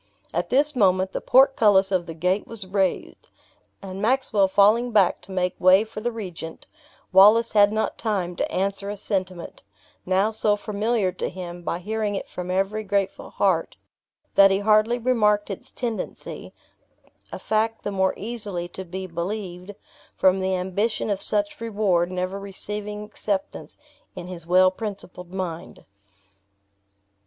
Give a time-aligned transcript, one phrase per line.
[0.33, 3.29] At this moment the portcullis of the gate was raised,
[3.83, 6.65] and Maxwell falling back to make way for the regent,
[7.13, 9.61] Wallace had not time to answer a sentiment,
[10.03, 13.77] now so familiar to him by hearing it from every grateful heart,
[14.33, 16.51] that he hardly remarked its tendency,
[17.31, 19.75] a fact the more easily to be believed,
[20.15, 23.77] from the ambition of such reward never receiving acceptance
[24.15, 25.85] in his well principled mind.